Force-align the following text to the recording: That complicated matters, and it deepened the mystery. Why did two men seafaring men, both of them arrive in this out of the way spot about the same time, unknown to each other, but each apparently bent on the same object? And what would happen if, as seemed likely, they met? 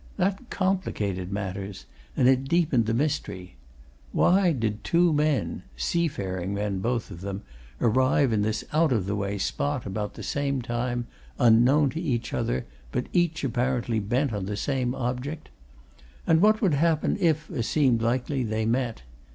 That 0.17 0.49
complicated 0.49 1.31
matters, 1.31 1.85
and 2.17 2.27
it 2.27 2.45
deepened 2.45 2.87
the 2.87 2.93
mystery. 2.95 3.55
Why 4.13 4.51
did 4.51 4.83
two 4.83 5.13
men 5.13 5.61
seafaring 5.77 6.55
men, 6.55 6.79
both 6.79 7.11
of 7.11 7.21
them 7.21 7.43
arrive 7.79 8.33
in 8.33 8.41
this 8.41 8.63
out 8.73 8.91
of 8.91 9.05
the 9.05 9.15
way 9.15 9.37
spot 9.37 9.85
about 9.85 10.15
the 10.15 10.23
same 10.23 10.59
time, 10.59 11.05
unknown 11.37 11.91
to 11.91 12.01
each 12.01 12.33
other, 12.33 12.65
but 12.91 13.05
each 13.13 13.43
apparently 13.43 13.99
bent 13.99 14.33
on 14.33 14.45
the 14.47 14.57
same 14.57 14.95
object? 14.95 15.49
And 16.25 16.41
what 16.41 16.63
would 16.63 16.73
happen 16.73 17.15
if, 17.19 17.51
as 17.51 17.67
seemed 17.67 18.01
likely, 18.01 18.43
they 18.43 18.65
met? 18.65 19.03